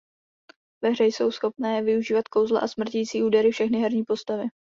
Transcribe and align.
Ve 0.83 0.89
hře 0.89 1.05
jsou 1.05 1.31
schopné 1.31 1.81
využívat 1.83 2.27
kouzla 2.27 2.59
a 2.59 2.67
smrtící 2.67 3.23
údery 3.23 3.51
všechny 3.51 3.77
herní 3.81 4.03
postavy. 4.05 4.47